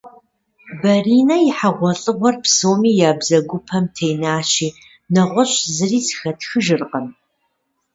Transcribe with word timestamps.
Баринэ 0.81 1.35
и 1.47 1.49
хьэгъуэлӏыгъуэр 1.57 2.35
псоми 2.43 2.91
я 3.09 3.11
бзэгупэм 3.19 3.85
тенащи, 3.95 4.69
нэгъуэщӏ 5.13 5.59
зыри 5.75 5.99
зэхэтхыжыркъым. 6.05 7.07